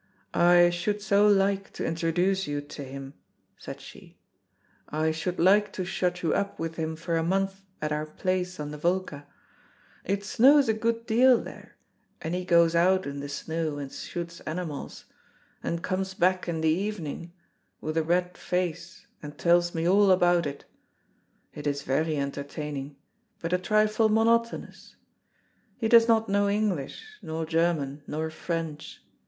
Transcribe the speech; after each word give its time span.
"I 0.33 0.71
should 0.71 0.99
so 0.99 1.27
like 1.27 1.71
to 1.73 1.85
introduce 1.85 2.47
you 2.47 2.59
to 2.59 2.83
him," 2.83 3.13
said 3.59 3.79
she. 3.79 4.17
"I 4.89 5.11
should 5.11 5.37
like 5.37 5.71
to 5.73 5.85
shut 5.85 6.23
you 6.23 6.33
up 6.33 6.57
with 6.57 6.75
him 6.75 6.95
for 6.95 7.17
a 7.17 7.21
month 7.23 7.61
at 7.83 7.91
our 7.91 8.07
place 8.07 8.59
on 8.59 8.71
the 8.71 8.79
Volga. 8.79 9.27
It 10.03 10.23
snows 10.23 10.67
a 10.67 10.73
good 10.73 11.05
deal 11.05 11.37
there, 11.37 11.77
and 12.19 12.33
he 12.33 12.45
goes 12.45 12.73
out 12.73 13.05
in 13.05 13.19
the 13.19 13.29
snow 13.29 13.77
and 13.77 13.91
shoots 13.91 14.39
animals, 14.39 15.05
and 15.61 15.83
comes 15.83 16.15
back 16.15 16.49
in 16.49 16.61
the 16.61 16.69
evening 16.69 17.31
with 17.79 17.95
a 17.95 18.01
red 18.01 18.39
face, 18.39 19.05
and 19.21 19.37
tells 19.37 19.75
me 19.75 19.87
all 19.87 20.09
about 20.09 20.47
it. 20.47 20.65
It 21.53 21.67
is 21.67 21.83
very 21.83 22.17
entertaining, 22.17 22.95
but 23.39 23.53
a 23.53 23.59
trifle 23.59 24.09
monotonous. 24.09 24.95
He 25.77 25.87
does 25.87 26.07
not 26.07 26.27
know 26.27 26.49
English, 26.49 27.05
nor 27.21 27.45
German, 27.45 28.01
nor 28.07 28.31
French. 28.31 29.03